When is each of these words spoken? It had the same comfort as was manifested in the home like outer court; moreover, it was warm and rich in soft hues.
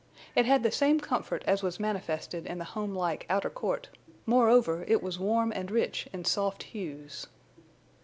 It 0.35 0.47
had 0.47 0.63
the 0.63 0.71
same 0.71 0.99
comfort 0.99 1.43
as 1.45 1.61
was 1.61 1.79
manifested 1.79 2.47
in 2.47 2.57
the 2.57 2.63
home 2.63 2.95
like 2.95 3.27
outer 3.29 3.51
court; 3.51 3.89
moreover, 4.25 4.83
it 4.87 5.03
was 5.03 5.19
warm 5.19 5.51
and 5.51 5.69
rich 5.69 6.09
in 6.11 6.25
soft 6.25 6.63
hues. 6.63 7.27